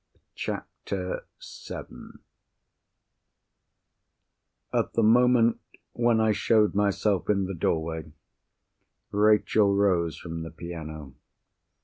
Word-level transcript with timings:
CHAPTER 0.33 1.27
VII 1.67 2.17
At 4.73 4.93
the 4.93 5.03
moment 5.03 5.59
when 5.93 6.19
I 6.19 6.31
showed 6.31 6.73
myself 6.73 7.29
in 7.29 7.45
the 7.45 7.53
doorway, 7.53 8.11
Rachel 9.11 9.75
rose 9.75 10.17
from 10.17 10.41
the 10.41 10.49
piano. 10.49 11.13